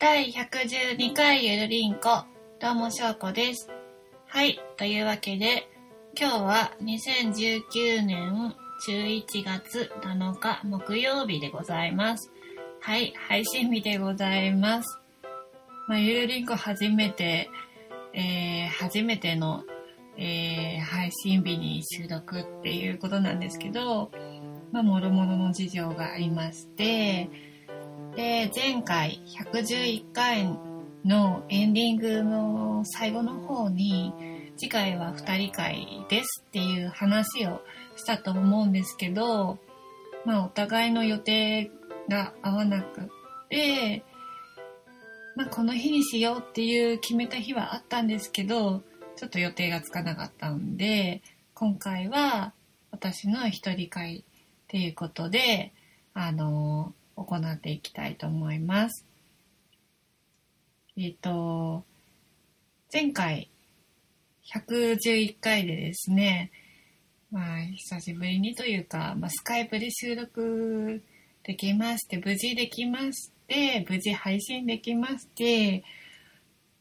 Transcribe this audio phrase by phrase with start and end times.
[0.00, 2.22] 第112回ゆるりんこ、
[2.60, 3.68] どうもしょうこです。
[4.28, 5.68] はい、というわけで、
[6.16, 8.54] 今日は2019年
[8.86, 12.30] 11月7日木曜日でございます。
[12.80, 15.00] はい、配信日でございます。
[15.88, 17.50] まあ、ゆるりんこ初めて、
[18.12, 19.64] えー、初めての、
[20.16, 24.12] えー、配信日に収録っていうことなんですけど、
[24.70, 27.47] まあ、もろもろの事情がありまして、
[28.18, 30.58] で、前回111回
[31.04, 34.12] のエンディングの最後の方に、
[34.56, 37.62] 次回は2人会ですっていう話を
[37.94, 39.60] したと思うんですけど、
[40.24, 41.70] まあお互いの予定
[42.08, 43.08] が合わなく
[43.50, 44.02] て、
[45.36, 48.82] まあこの日にしようっていう決めた日はあったんですけど、
[49.14, 51.22] ちょっと予定がつかなかったんで、
[51.54, 52.52] 今回は
[52.90, 54.22] 私の一人会っ
[54.66, 55.72] ていうことで、
[56.14, 59.04] あの、行っていきたいと思います。
[60.96, 61.84] えっ、と、
[62.92, 63.48] 前回
[64.54, 66.50] 111回でですね、
[67.30, 71.02] まあ、久しぶりにというか、まあ、スカイプで収録
[71.42, 75.84] できまして、無事できまして、無事配信できまして、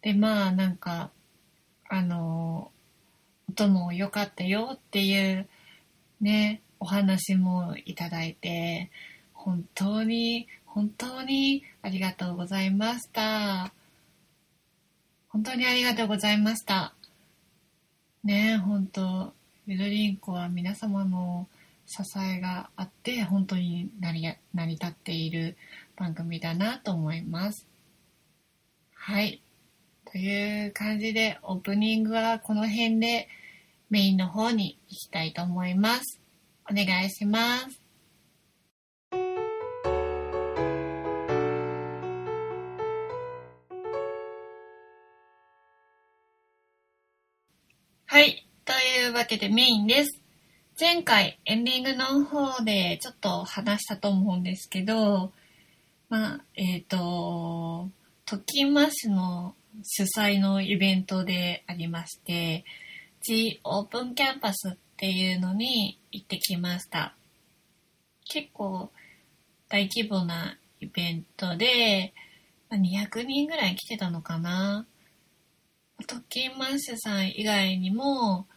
[0.01, 1.11] で、まあ、なんか、
[1.89, 2.71] あの、
[3.49, 5.47] 音も良かったよっていう
[6.21, 8.89] ね、お話もいただいて、
[9.47, 13.71] 本当に、本当にありがとうございました。
[15.29, 16.93] 本当にありがとうございました。
[18.25, 19.31] ねえ、本当
[19.65, 21.47] ゆるりんこは皆様の
[21.85, 24.21] 支えがあって、本当に成り
[24.53, 25.55] 成り立っている
[25.95, 27.65] 番組だなと思います。
[28.95, 29.41] はい。
[30.11, 33.29] という感じで、オープニングはこの辺で
[33.89, 36.19] メインの方に行きたいと思います。
[36.69, 37.86] お願いします。
[49.27, 50.21] けでメインです。
[50.79, 55.31] 前回エンディングの方でちょっと話したと思うんですけど、
[56.09, 57.89] まあ、えっ、と、
[58.25, 59.53] トキンマッシュの
[59.83, 62.63] 主催のイベントでありまして、
[63.21, 67.13] G オープンキャンパスっていうのに行ってきました。
[68.29, 68.89] 結構
[69.67, 72.13] 大規模なイベントで、
[72.69, 74.85] まあ200人ぐらい来てたのかな。
[76.05, 78.47] トッキンマッシュさん以外にも、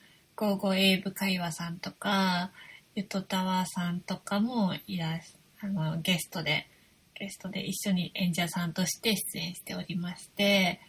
[0.41, 2.51] ゴーゴーエイブ会話さんとか、
[2.95, 5.21] ゆとタワーさんとかもいら
[5.61, 6.67] あの、ゲストで、
[7.15, 10.81] ゲストで一緒に演者さんとして出演しておりまして、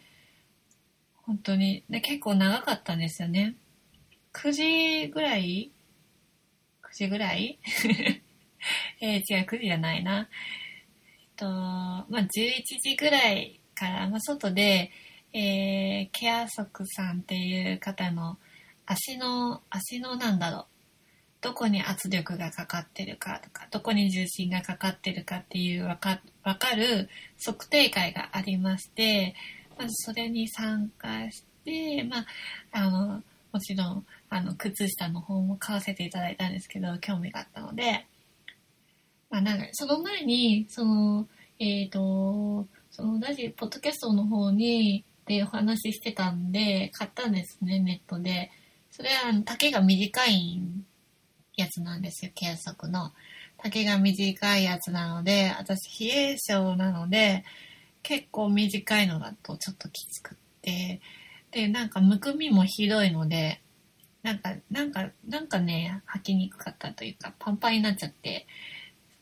[1.26, 3.54] 本当に、ね、結構長かったんですよね。
[4.32, 5.70] 9時ぐらい
[6.84, 7.58] ?9 時ぐらい？
[9.02, 10.30] えー、違う、9時じゃないな。
[11.20, 12.28] えっと、まあ、11
[12.82, 14.90] 時ぐらいから、まあ、外で、
[15.34, 18.38] えー、ケアソクさんっていう方の
[18.86, 20.66] 足の、足のなんだろう。
[21.40, 27.08] どこに圧力がかかってるかとか、どこに重心がかかってるかっていうわかわかる
[27.44, 29.34] 測定会がありまして、
[29.76, 32.26] まずそれに参加して、まあ、
[32.70, 33.22] あの、
[33.52, 38.06] もちろん、あの、靴下の方も買わせていただいたんですけど、興味があったので、
[39.28, 41.26] まあなんか、その前に、その、
[41.58, 48.50] えっ、と、そのラジポッドキャストの方に、でお話ししてたんで、買ったんですね、ネットで。
[48.92, 50.60] それは、あの丈が短い
[51.56, 53.10] やつなんですよ、計測の。
[53.56, 57.42] 丈が短いやつなので、私、冷え性なので、
[58.02, 61.00] 結構短いのだとちょっときつくって。
[61.52, 63.62] で、なんか、むくみもひどいので、
[64.22, 68.46] なんか、なんか、なんかね、履きにくかったというか、パンパンになっちゃって、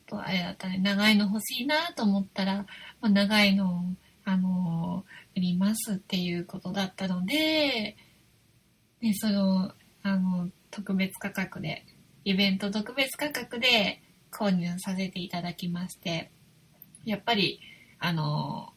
[0.09, 2.65] ちょっとあれだったね、長いの欲しいなと思ったら、
[2.99, 3.85] まあ、長いの、
[4.25, 5.05] あの
[5.35, 7.95] 売りますっていうことだったので、
[9.01, 9.73] ね、その、
[10.03, 11.85] あの、特別価格で、
[12.23, 14.01] イベント特別価格で
[14.31, 16.31] 購入させていただきまして、
[17.03, 17.59] やっぱり、
[17.99, 18.73] あの、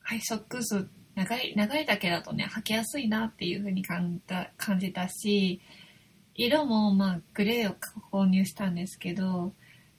[0.00, 5.60] ハイソックス、長い、長いだけだとね、履きやすいなっていう風に感じた、感じたし、
[6.34, 7.76] 色も、まあ、グレーを
[8.12, 9.52] 購入したんですけど、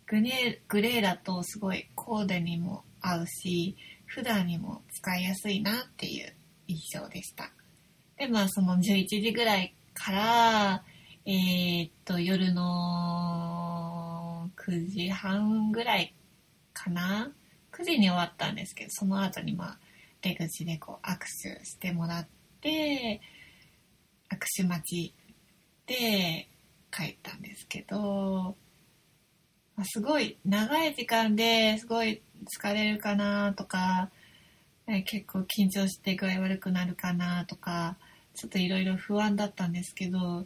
[0.08, 6.34] グレー、グレーだとすごいコーデにも合うし、普段にも使いやすいなっていう
[6.68, 7.52] 印象でした。
[8.20, 10.84] で、まあその11時ぐらいから、
[11.26, 16.14] えーっと、夜の9時半ぐらい
[16.74, 17.32] かな
[17.72, 19.78] ?9 時に終わったんですけど、その後にまあ
[20.22, 22.28] 出口でこう握手してもらっ
[22.60, 23.22] て、
[24.30, 25.14] 握手待ち
[25.88, 26.50] で
[26.92, 28.58] 帰ったんですけど、
[29.78, 32.22] まあすごい長い時間ですごい
[32.54, 34.10] 疲れるかなとか、
[35.06, 37.96] 結構緊張して具合悪くなるかなとか
[38.40, 40.46] ちょっといろいろ不安だったんですけど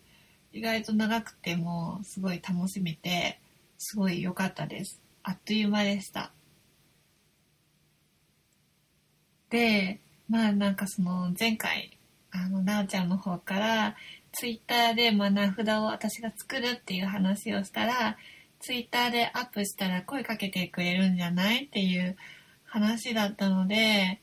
[0.52, 3.40] 意外と長くてもすごい楽しめて
[3.78, 5.00] すごい良かったです。
[5.22, 6.32] あっという間でした。
[9.52, 11.96] でまあなんかその前回
[12.32, 13.96] あのなおちゃんの方から
[14.32, 18.18] ツイッターでま名札を私が作るっていう話をしたら
[18.60, 22.18] ツイッターでアップしたら声かけてくれるんじゃないっていう
[22.66, 24.20] 話だったので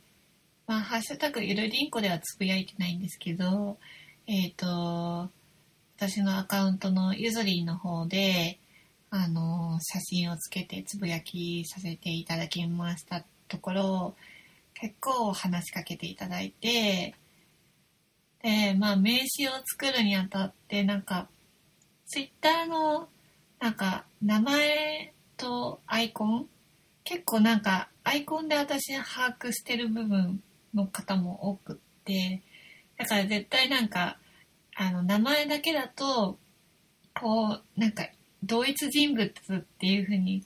[0.71, 3.77] まあ、ハッシュタグゆるりんこではつぶやいてないんですけど、
[4.29, 5.29] えっ、ー、と、
[5.97, 8.61] 私のアカウントのゆずりんの方で、
[9.11, 14.15] あの、写真をつけてつぶやきさせていただきましたところ、
[14.75, 17.17] 結構話しかけていただいて、
[18.41, 21.27] で、まあ、名刺を作るにあたって、なんか、
[22.07, 23.09] ツイッターの、
[23.59, 26.47] なんか、名前とアイコン
[27.03, 30.41] 結構なんか、アイコンで私把握してる部分
[30.75, 32.43] の方も多くって
[32.97, 34.19] だから絶対なんか
[34.77, 36.39] あの名前だけだと
[37.15, 38.05] こうなんか
[38.43, 40.45] 同一人物っていう風に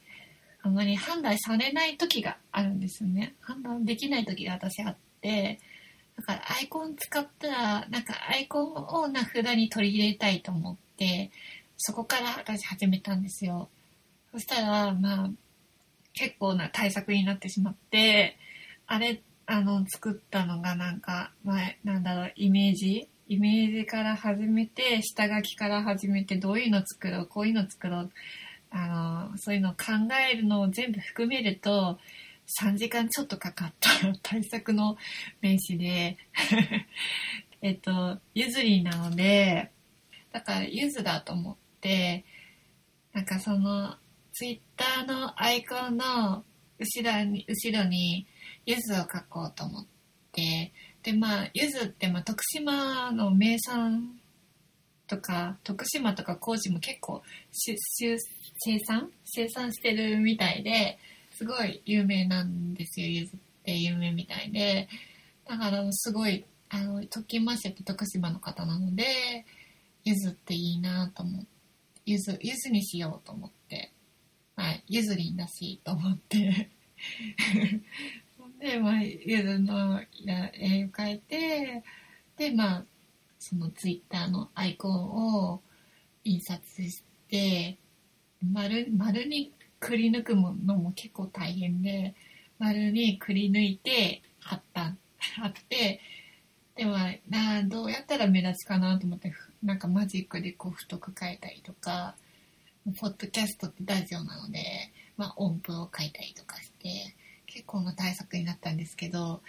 [0.62, 3.35] あまり判断されない時があるんですよね。
[3.41, 5.61] 判断できない時が私あって
[6.17, 11.31] だからアイコン使ったらなんかアイコンを名札に取り入れたいと思って
[11.76, 13.69] そこから私始めたんですよ。
[14.32, 15.31] そしたらまあ
[16.15, 18.37] 結構な対策になってしまって
[18.87, 23.08] あれあの、作ったのがなんか、前、なんだろう、イメージ？
[23.26, 28.11] イメージから始めて、下書きから始めて、どういうの作ろう、こういうの作ろう、
[28.70, 29.93] あの、そういうのを考
[30.31, 31.99] えるのを全部含めると、
[32.61, 33.91] 3時間ちょっとかかった
[34.23, 34.96] 対策の
[35.41, 36.19] 名刺で。
[37.62, 39.70] えっと、ゆずりなので、
[40.32, 42.25] だからゆずだと思って、
[43.14, 43.97] なんかその、
[44.32, 46.44] ツイッターのアイコンの
[46.79, 48.26] 後ろに、後ろに、
[48.66, 49.87] 柚子を描こうと思っ
[50.32, 50.72] て
[51.02, 54.19] でまあ柚子ってまあ徳島の名産
[55.06, 57.22] とか徳島とか高知も結構
[57.52, 58.19] しし
[58.58, 59.11] 生産？
[59.25, 60.99] 生産してるみたいで
[61.32, 64.88] すごい有名なんですよ柚子って有名みたいで。
[65.49, 69.44] だからすごいあのときましてって徳島の方なので
[70.05, 71.46] 柚子っていいなと思って
[72.06, 73.90] 柚子柚子にしようと思って。
[74.56, 76.70] はい、ゆずりんだしと思って。
[78.64, 80.00] で、まあ、ゆずの
[80.55, 81.82] 絵を描いて、
[82.38, 82.84] で、まあ、
[83.38, 85.61] そのツイッターのアイコンを
[86.25, 87.76] 印刷して、
[88.43, 92.14] 丸、丸にくり抜くものも結構大変で、
[92.58, 96.00] 丸にくり抜いて貼った、貼って、
[96.75, 96.96] でも、
[97.28, 99.31] などうやったら目立つかなと思って、
[99.62, 102.16] なんかマジックでこう太く書いたりとか、
[102.99, 104.58] ポッドキャストってラジオなので、
[105.19, 107.14] まあ音符を書いたりとかして、
[107.55, 109.41] 結構な対策になったんですけど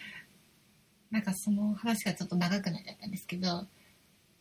[1.10, 3.66] なんかその話がちょっと長くなっちゃったんですけど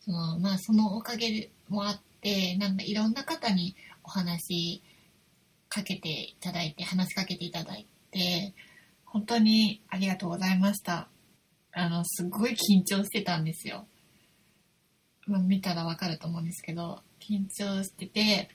[0.01, 4.83] そのまあそのおかげもあってなんかいろんな方にお話
[5.67, 8.53] かけていただいて話しかけていただいて
[9.03, 11.07] 本当にありがとうございました。
[11.77, 13.85] あのすごい緊張してたんですよ、
[15.27, 18.49] まあ、見たらわかると思うんですけど緊張してて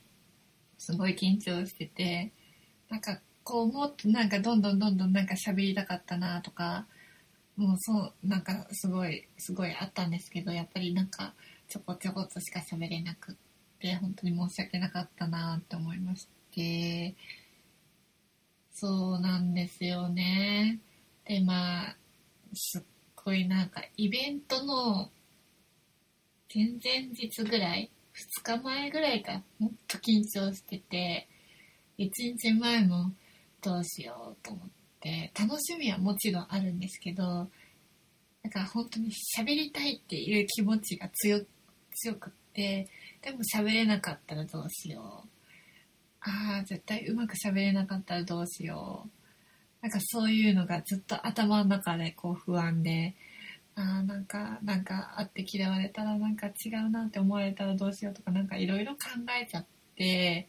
[0.78, 2.32] すごい緊張してて
[2.88, 6.86] なんかこうもっとなんかどんどんどんどんなんか喋りたかったなとか
[7.56, 11.34] もうそうなんかすごいすごいあったんですけどやっぱりなんか
[11.68, 13.34] ちょこちょこっとしか喋れなくっ
[13.80, 17.14] て本当に申し訳なかったなって思いまして。
[18.72, 20.78] そうなんですよね。
[21.26, 21.96] でまあ
[22.54, 22.82] すっ
[23.14, 25.10] ごいなんかイベントの
[26.52, 31.28] 前々日ぐらい2日前ぐらいかもっと緊張してて
[31.98, 33.12] 1日前も
[33.62, 34.68] どうしようと思っ
[35.00, 37.24] て楽しみはもちろんあるんですけど
[38.42, 41.44] なんか本当に喋りたいっていう気持ちが強
[41.94, 42.88] 強くって
[43.22, 45.28] でも喋れなかったらどうしよう。
[46.22, 49.10] ああ絶対うまく喋れなかったらどうしよう。
[49.82, 53.14] なんかそういうのがずっと頭の中でこう不安で
[53.74, 58.98] あなんかなんか会って嫌われたらなんか違うなって思われたらどうしようとかなんかいろいろ考
[59.42, 60.48] えちゃって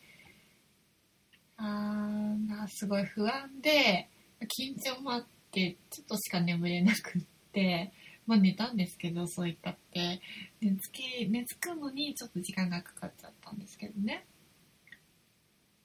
[1.64, 4.10] あなすごい不安で
[4.42, 7.92] 緊張もあってちょっとしか眠れなくって
[8.26, 10.22] まあ寝たんですけどそういったって。
[10.62, 14.26] 寝つき寝つくのにちょっと時間がかかっちゃったんですけどね。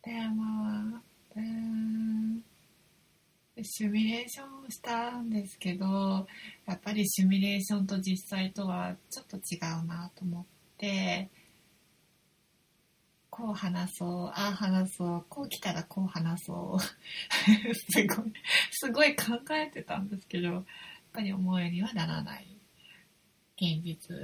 [0.02, 1.02] でまあ
[3.56, 6.26] でシミュレーションをしたんですけど
[6.66, 10.45] やっぱりシミュレーションと実際とはちょっと違うなと思っ
[10.76, 11.30] て
[13.37, 16.81] こう話そう、ああ話そう、こう来たらこう話そう。
[17.93, 18.33] すごい、
[18.71, 20.64] すごい考えてたんですけど、やっ
[21.12, 22.59] ぱり思うようにはならない
[23.57, 24.16] 現実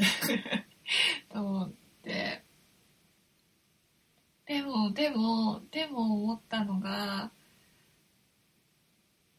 [1.31, 2.42] と思って。
[4.47, 7.31] でも、でも、でも思ったのが、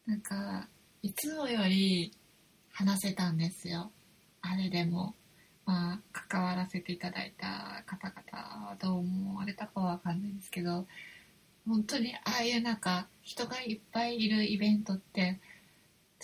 [0.06, 0.68] なんか、
[1.02, 2.12] いつもより
[2.70, 3.90] 話せたんですよ。
[4.40, 5.16] あれでも。
[5.66, 10.86] まあ、関わらせていただいた方々はどう思われたかはわかんないんですけど、
[11.66, 15.40] 本当にああいうなんか人がいっぱいいるイベントって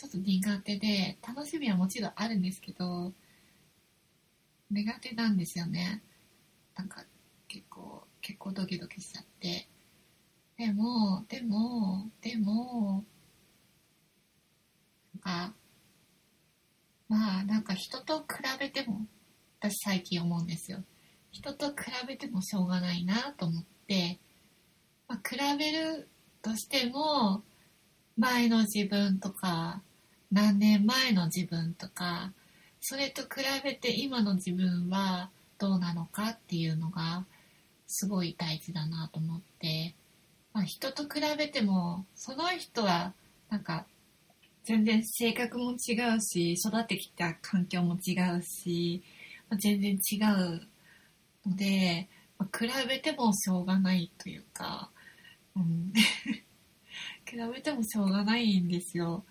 [0.01, 3.13] ちょっと苦手で、楽しみはもちろんあるんですけど、
[4.71, 6.03] 苦手なんですよね。
[6.75, 7.05] なんか
[7.49, 9.69] 結構、結構ドキドキしちゃって。
[10.57, 13.05] でも、でも、でも、
[15.23, 15.55] なんか、
[17.09, 18.27] まあなんか人と比
[18.59, 19.07] べても
[19.61, 20.79] 私最近思うんですよ。
[21.33, 21.75] 人と比
[22.09, 24.19] べてもしょうがないなと思って、
[25.07, 26.09] まあ、比べる
[26.43, 27.43] としても、
[28.17, 29.83] 前の自分とか、
[30.33, 32.33] 何年前の自分とか、
[32.81, 37.27] それと比べて今の自分はどうなのかっていうのが
[37.87, 39.95] すごい大事だなと思って、
[40.55, 43.13] まあ、人と比べてもその人は
[43.51, 43.85] なんか
[44.65, 49.03] 全然性格も違うし育ってきた環境も違うし
[49.57, 50.69] 全然違う
[51.47, 54.91] ので、まあ、比べてもしょうがないというか、
[55.57, 55.93] うん、
[57.25, 59.25] 比べてもしょうがないんですよ。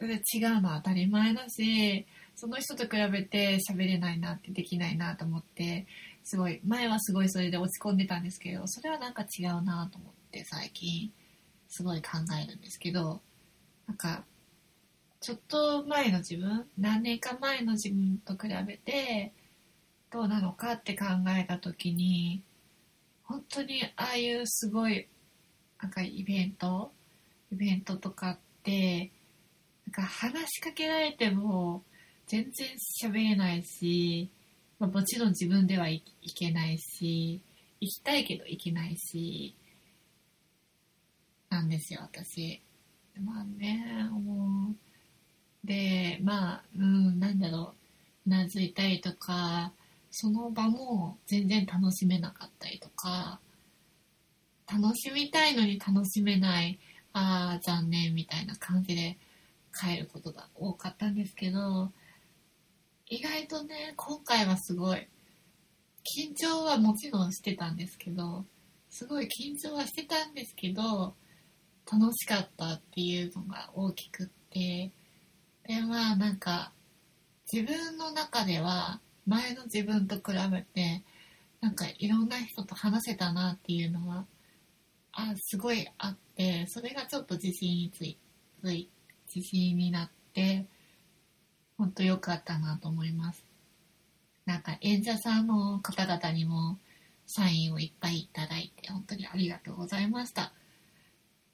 [0.00, 5.86] 違うのは当たり前だし、その人と比べて喋れないなってできないなと思って、
[6.22, 11.12] すごい、前はすごいそれで落ち込んでたんですけど、それはなんか違うなと思って最近、
[11.68, 13.20] すごい考えるんですけど、
[13.88, 14.24] なんか、
[15.20, 19.32] ちょっと前の自分何年か前の自分と比べて
[20.10, 21.06] どうなのかって考
[21.36, 22.42] えた時に
[23.24, 25.06] 本当にああいうすごい
[25.82, 26.92] なんかイベント
[27.52, 29.10] イベントとかって
[29.86, 31.82] なんか話しかけられても
[32.26, 32.68] 全然
[33.02, 34.30] 喋れないし、
[34.78, 36.02] まあ、もちろん自分ではい
[36.38, 37.40] けないし
[37.80, 39.54] 行きたいけど行けないし
[41.50, 42.60] なんですよ私。
[43.24, 44.87] まあねもう
[45.68, 47.74] で、まあ、うん、なんだろ
[48.26, 49.72] う、うなずいたりとか、
[50.10, 53.38] その場も全然楽しめなかったりとか、
[54.66, 56.78] 楽しみたいのに楽しめない、
[57.12, 59.18] ああ、残念みたいな感じで
[59.78, 61.92] 帰ることが多かったんですけど、
[63.06, 65.06] 意外とね、今回はすごい、
[66.16, 68.46] 緊張はもちろんしてたんですけど、
[68.88, 71.14] すごい緊張はしてたんですけど、
[71.90, 74.92] 楽しかったっていうのが大きくって、
[75.68, 76.72] でまあなんか
[77.52, 81.02] 自分の中では前の自分と比べて
[81.60, 84.24] なんかいろんな人と話せたなっていうのは
[85.12, 88.16] あすごいあってそれがちょっと自信につい
[88.62, 88.88] つい
[89.34, 90.64] 自信になって
[91.76, 93.44] 本当良かったなと思います。
[94.46, 96.78] なんか演者さんの方々にも
[97.26, 100.52] サインをいっぱいいただいて本当にありがとうございました。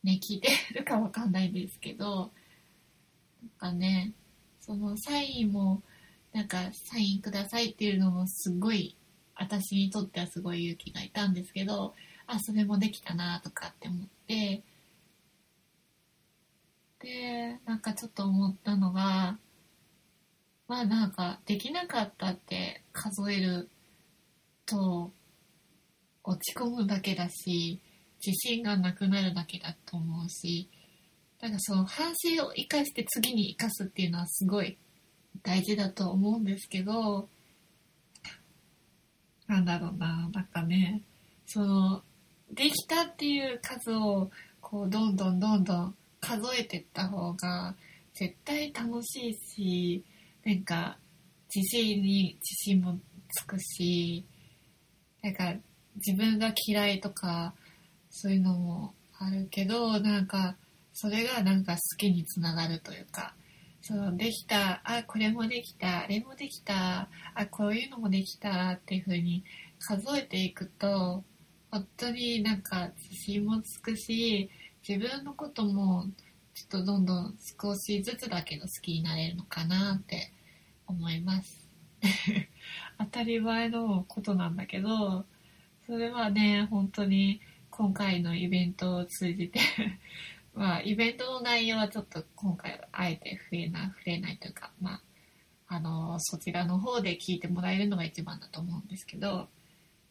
[0.05, 2.31] ね聞いてるかわかんないですけど
[3.59, 4.13] かね、
[4.61, 5.83] そのサインも、
[6.33, 8.97] なんかサインくださいっていうのもすごい、
[9.37, 11.95] 私にとってはすごい勇気がいたんですけど、
[12.27, 14.63] あ、それもできたなとかって思って、
[17.01, 19.39] で、なんかちょっと思ったのが、
[20.67, 23.69] まあなんかできなかったって数える
[24.65, 25.13] と
[26.23, 27.81] 落ち込むだけだし、
[28.25, 30.71] 自信がなくなるだけだと思うし、
[31.45, 34.79] なんかその反省を生かして次に生かすっていうのはすごい
[35.43, 37.29] 大事だと思うんですけど、
[39.47, 41.03] なんだろうな、なんかね、
[41.45, 42.03] その、
[42.51, 44.31] できたっていう数を、
[44.63, 47.75] こう、どんどんどんどん数えていった方が、
[48.15, 50.05] 絶対楽しいし、
[50.47, 50.97] なんか、
[51.55, 52.99] 自信に自信も
[53.29, 54.25] つくし、
[55.21, 55.53] なんか、
[55.97, 57.53] 自分が嫌いとか、
[58.09, 60.57] そういうのもあるけど、なんか、
[60.95, 63.35] それがなんか好きにつながるというか、
[63.83, 69.45] そのできた、あ、これもできた、あれもできた、あ、こういうのもできたっていう風に
[69.79, 71.23] 数えていくと、
[71.71, 74.49] 本当になんか自信もつくし、
[74.89, 76.07] 自分のことも
[76.55, 80.31] ちょっとどんどん少しずつだけど好きになれるのかなって
[80.87, 81.69] 思います。
[82.99, 85.27] 当たり前のことなんだけど、
[85.87, 89.59] それはね、本当に今回のイベントを通じて
[90.55, 95.03] まあ、イベントの内容はちょっと今回はあえて触れな触れないというか、まあ、
[95.67, 99.49] あの、そちらの方で聞いてもらえるのが一番だと思うんですけど、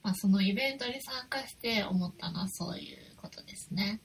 [0.02, 4.02] まあ、そのイベントに参加して思ったのはそういうことですね。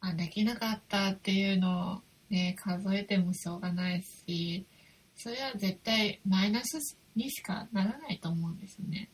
[0.00, 4.66] まあできなかったっていうのを、ね、数えてもしょうがないし
[5.16, 9.10] それは絶対マイナスにしかならないと思うんですよね。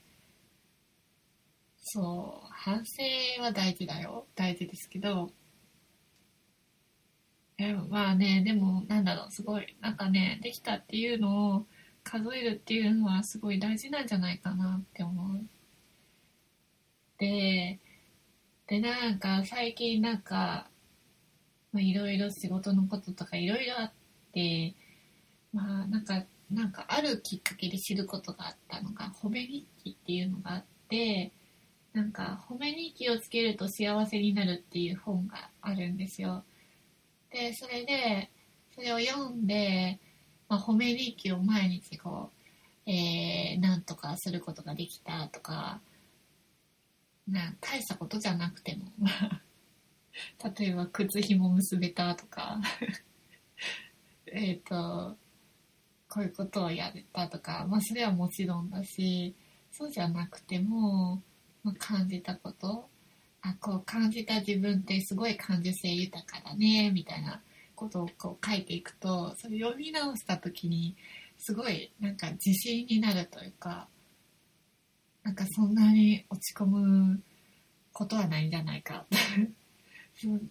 [1.86, 5.30] そう反省は大事だよ大事ですけど
[7.72, 11.66] まあねでもなんだろうすごいなんかねできたっていうのを
[12.02, 15.40] 数えるっていうのはすごい大事なんじゃないかなって思う。
[17.18, 17.78] で
[18.66, 20.68] でなんか最近なんか
[21.74, 23.92] いろいろ仕事のこととかいろいろあっ
[24.32, 24.74] て
[25.52, 31.32] まあなんかなんかあるきっかけで知ることがあったのが褒め日記っていうのがあって
[31.92, 36.44] なんか褒め日記をつけると幸せになるっていう本があるんですよ。
[37.34, 38.30] でそれで
[38.72, 39.98] それを読んで、
[40.48, 42.30] まあ、褒め日記を毎日こ
[42.86, 45.80] う、えー、なんとかすることができたとか
[47.26, 48.86] な大したことじゃなくても。
[50.56, 52.60] 例えば靴ひも結べたとか。
[54.26, 55.16] えっと
[56.08, 59.34] こういうことをやれたとか、まあ、それはもちろんだし
[59.72, 61.20] そうじゃなくても、
[61.64, 62.88] まあ、感じたこと
[63.46, 67.40] あこう感じた自分ってすごい感受性豊かだねみたいな
[67.76, 70.96] ことをこう書いていくとそれ読み直した時に
[71.38, 73.86] すごいなんか自信になるというか
[75.22, 77.20] なんかそんなに落ち込む
[77.92, 79.04] ことはないんじゃないか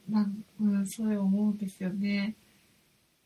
[0.09, 2.35] なんうん、そう思うんですよね。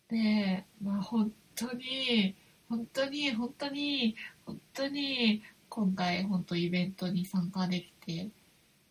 [0.07, 2.35] で、まあ本当に、
[2.69, 8.29] 本当に、本当に、本当に、今回本当イベントに参加できて、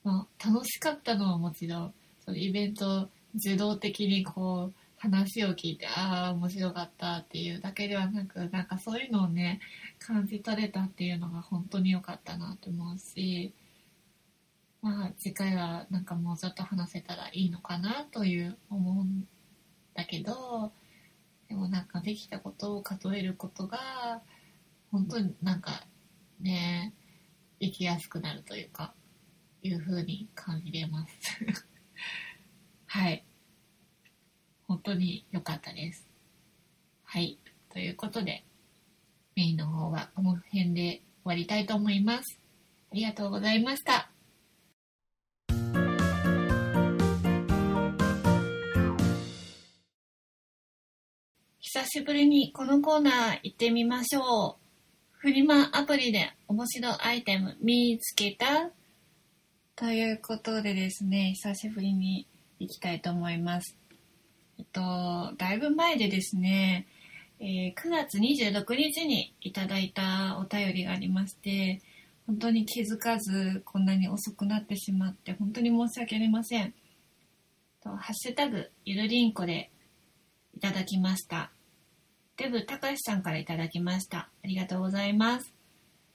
[0.07, 1.95] まあ楽しかったのはもちろん、
[2.25, 9.59] そのイベント受動的にこう話を聞いて、ああ、面白かったっていうだけではなく、なんかそういうのをね、
[9.99, 13.53] 感じ取れたっていうのが本当に良かったなと思うし、
[14.81, 19.27] まあ次回はなんかもうちょっと話せたらいいのかなという思うん
[19.95, 20.71] だけど、
[21.49, 24.23] でもなんかできたことを数えることが、
[24.93, 25.85] 本当になんか
[26.41, 26.95] ね、
[27.59, 28.95] 生きやすくなるというか、
[29.67, 31.15] いう風に感じれます。
[32.87, 33.25] はい。
[34.69, 36.09] 本当に良かったです。
[37.05, 37.39] はい。
[37.71, 38.45] ということで、
[39.35, 42.41] メインの方はこの辺で終わりたいと思います。
[42.91, 44.11] ありがとうございました。
[51.61, 54.67] 久しぶりにこのコーナー行ってみましょう。
[55.19, 58.71] フリマアプリで面白いアイテム見つけた
[59.79, 62.27] ということでですね、久しぶりに
[62.59, 63.77] 行きたいと思います。
[64.59, 64.81] えっと、
[65.37, 66.87] だいぶ前でですね、
[67.41, 71.83] えー、9月26日にいただいたお便りがありまして、
[72.27, 76.73] 本当に気づかずこんなに遅くなってしまって本当に申し訳ありません。
[77.83, 79.71] とハッシュタグゆるりんこで
[80.57, 81.51] いただきました。
[82.39, 84.31] デブたかしさんからいただきました。
[84.43, 85.53] ありがとうございます。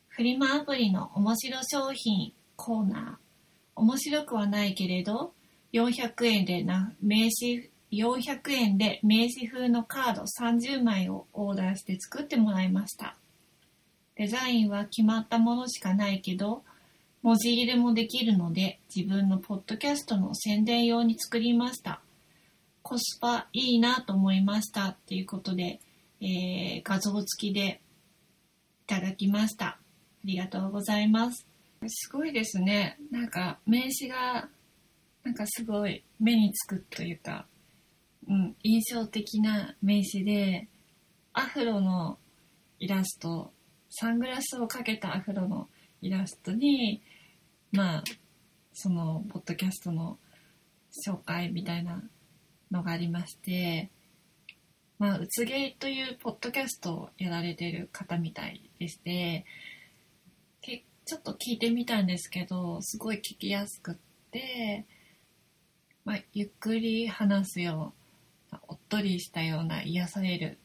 [0.07, 3.20] フリマアプリの面白商品コーナー。
[3.81, 5.33] 面白くはないけれど、
[5.73, 13.17] 400円でな名刺400円で名刺風のカード30枚をオーダーして作ってもらいました。
[14.15, 16.63] デザインは決まったものしかないけど、
[17.23, 22.01] 文字入れもできるので自分のポッドキャストの宣伝用に作りました。
[22.83, 25.79] コスパいいなと思いましたっていうことで、
[26.21, 27.81] えー、画像付きで
[28.83, 29.65] いただきました。
[29.65, 29.77] あ
[30.23, 31.50] りがとうございます。
[31.87, 32.97] すごいですね。
[33.09, 34.49] なんか名刺が
[35.23, 37.45] なんかすごい目につくというか、
[38.27, 40.67] うん、印象的な名刺で、
[41.33, 42.17] アフロの
[42.79, 43.51] イラスト、
[43.89, 45.69] サングラスをかけたアフロの
[46.01, 47.01] イラストに、
[47.71, 48.03] まあ、
[48.73, 50.17] その、ポッドキャストの
[51.07, 52.03] 紹介みたいな
[52.71, 53.89] のがありまして、
[54.97, 59.45] まあ、うつげいというポッドキャストをやられてる方みたいでして、
[61.05, 63.95] ちょっと聞いてみたんですけど、すごい聞きやすくっ
[64.31, 64.85] て、
[66.05, 68.01] まあ、ゆっくり話すよう
[68.67, 70.57] おっとりしたような癒される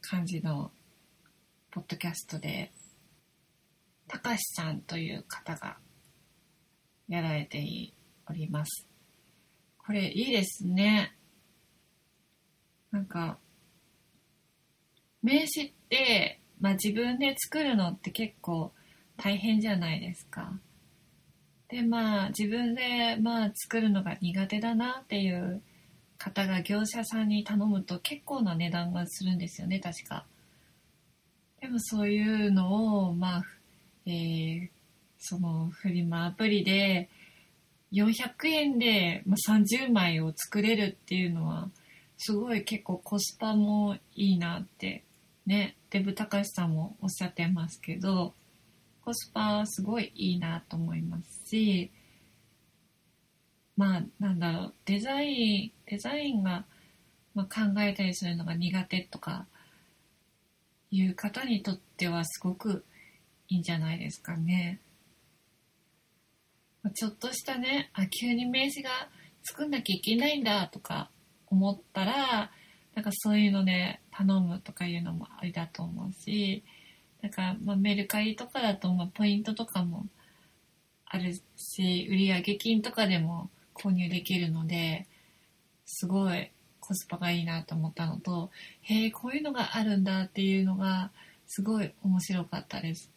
[0.00, 0.70] 感じの
[1.70, 2.72] ポッドキャストで、
[4.08, 5.76] たかしさんという方が
[7.08, 7.58] やられて
[8.28, 8.88] おります。
[9.78, 11.14] これいいですね。
[12.90, 13.38] なんか、
[15.22, 18.72] 名刺って、まあ自分で作るのって結構
[19.18, 20.52] 大変じゃないですか。
[21.68, 25.60] で、まあ自分でまあ作るのが苦手だなっていう
[26.16, 30.24] 方が業者さんに頼むと結構な値段がするんですよね、確か。
[31.60, 33.42] でもそういうのを、まあ、
[34.06, 34.68] えー、
[35.18, 37.08] そのフリマアプリで
[37.92, 41.68] 400円で30枚を作れるっていうのは
[42.16, 45.02] すごい結構コスパもいいなって
[45.46, 48.34] ねデブ高橋さんもおっしゃってますけど
[49.08, 51.90] コスパすごいいいなと思いますし
[53.74, 56.66] まあなんだろうデザインデザインが、
[57.34, 59.46] まあ、考えたりするのが苦手とか
[60.90, 62.84] いう方にとってはすごく
[63.48, 64.78] いいんじゃないですかね。
[66.94, 68.90] ちょっとしたね、あ、急に名刺が
[69.42, 71.10] 作んなきゃいけないんだとか
[71.46, 72.50] 思ったら、
[72.94, 76.62] なんかそういうので頼むとかいうのもありだと思うし、
[77.22, 80.06] なんかまあメルカリとかだとまあポイントとかも
[81.06, 85.06] あるし、売上金とかでも購入できるので、
[85.86, 86.50] すごい
[86.80, 88.50] コスパがいいなと思ったのと、
[88.82, 91.10] へえ、こういうのがあるんだっていうのが
[91.46, 93.10] すごい面白かったです。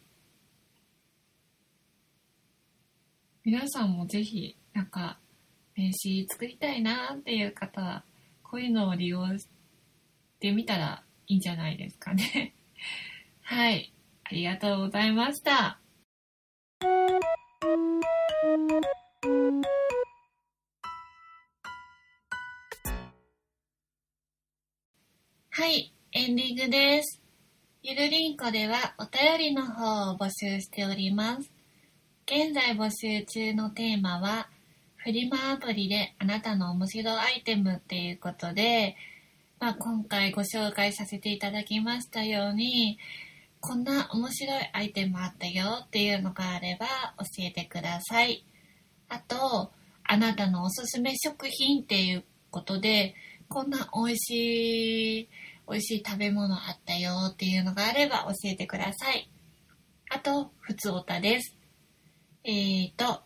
[3.44, 5.18] 皆さんもぜひなんか
[5.76, 8.04] 名刺作りたいなっていう方は
[8.42, 9.48] こういうのを利用し
[10.38, 12.54] てみたらいいんじゃないですかね
[13.44, 13.92] はい。
[14.24, 15.78] ありがとうございました。
[25.50, 25.92] はい。
[26.12, 27.20] エンディングです。
[27.82, 31.50] ゆるりんこではお便りの方を募集しております。
[32.26, 34.48] 現在募集中のテーマは、
[34.96, 38.96] フリマアプリであなたの面白アイテムっていうことで、
[39.58, 42.98] まあ、今回ご紹介させていただきましたように、
[43.62, 48.44] こんな面白いアイテムあったよっていうのがあれば教えてください。
[49.08, 49.70] あと、
[50.02, 53.14] あなたのおすすめ食品っていうことで、
[53.48, 55.28] こんな美味しい、
[55.70, 59.30] 美味しい食べ物あったよっていうのがあれば教えてください。
[60.10, 61.56] あと、ふつおたです。
[62.42, 63.22] えーと、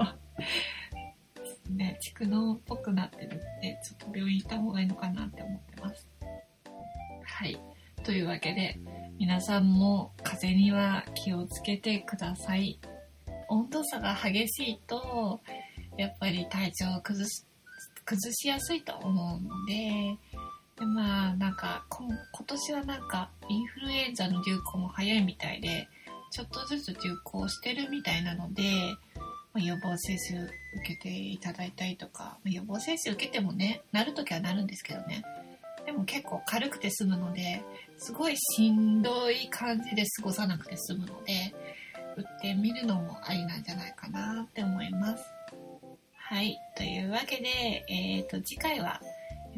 [1.72, 3.30] ね、蓄能っぽくなってるん
[3.62, 6.08] で、ちょっと病院行った方がいいのかなって思ってます。
[7.24, 7.60] はい。
[8.04, 8.80] というわけで、
[9.32, 12.78] 皆さんも風邪には気をつけてください。
[13.48, 15.39] 温度差が激しいと、
[15.96, 17.46] やっぱり体調を崩し、
[18.04, 20.17] 崩しやすいと思うので、
[20.78, 22.10] でまあなんか今
[22.46, 25.88] 年はなんかインフルエンザの流行も早いみたいで
[26.32, 28.63] ちょっとずつ流行してるみたいなので
[29.54, 30.52] ま予防接種受
[30.84, 35.24] けていただいたりとか、ま予防接種受けてもね、なるときはなるんですけどね。
[35.86, 37.63] でも結構軽くて済むので、
[37.98, 41.54] すごいしんどい感じで過ごさなくて済むので、
[42.17, 45.24] 打ってみるのもありなんじゃないかなって思います。
[46.13, 46.58] はい。
[46.76, 49.02] というわけで、えっ、ー、と、次回は、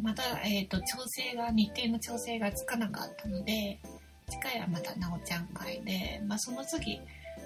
[0.02, 3.80] また、えっ、ー、と、調整が、日程の調整がつかなかったので、
[4.30, 7.00] 次回はまたなおちゃん会で、まあ、その次、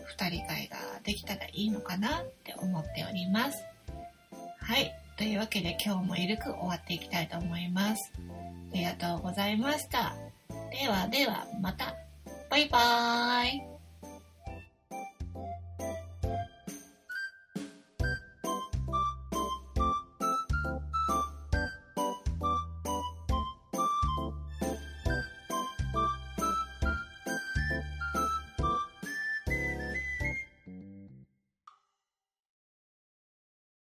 [0.05, 3.65] 二人会ができたらいいのかなって思っております。
[4.59, 4.93] はい。
[5.17, 8.13] というわけで今日もゆるく終わっていきたいと思います。
[8.73, 10.15] ありがとうございました。
[10.71, 11.95] ではではまた。
[12.49, 13.76] バイバーイ。